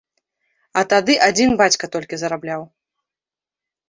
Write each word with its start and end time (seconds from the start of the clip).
А 0.79 0.81
тады 0.93 1.13
адзін 1.27 1.49
бацька 1.61 1.85
толькі 1.97 2.19
зарабляў. 2.21 2.61